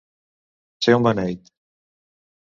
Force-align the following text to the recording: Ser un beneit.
Ser 0.85 0.95
un 1.01 1.05
beneit. 1.09 1.53